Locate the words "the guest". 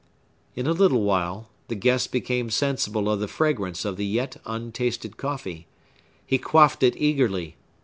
1.67-2.11